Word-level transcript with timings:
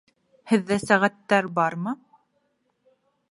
Һеҙҙә 0.51 0.77
сәғәттәр 0.83 1.49
бармы? 1.59 1.95